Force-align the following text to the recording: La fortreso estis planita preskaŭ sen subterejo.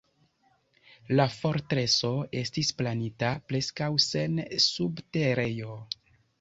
La 1.19 1.27
fortreso 1.33 2.09
estis 2.41 2.73
planita 2.81 3.31
preskaŭ 3.53 3.93
sen 4.09 4.43
subterejo. 4.69 5.81